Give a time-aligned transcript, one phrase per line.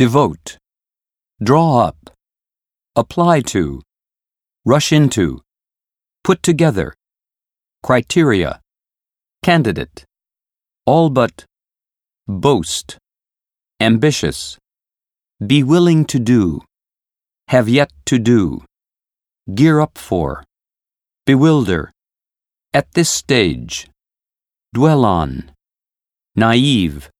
[0.00, 0.56] devote,
[1.42, 2.08] draw up,
[2.96, 3.82] apply to,
[4.64, 5.42] rush into,
[6.24, 6.94] put together,
[7.82, 8.62] criteria,
[9.44, 10.06] candidate,
[10.86, 11.44] all but,
[12.26, 12.96] boast,
[13.78, 14.56] ambitious,
[15.46, 16.62] be willing to do,
[17.48, 18.64] have yet to do,
[19.54, 20.42] gear up for,
[21.26, 21.92] bewilder,
[22.72, 23.86] at this stage,
[24.72, 25.50] dwell on,
[26.34, 27.10] naive,